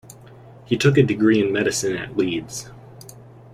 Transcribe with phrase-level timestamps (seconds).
[0.65, 2.71] He took a degree in medicine at Leeds.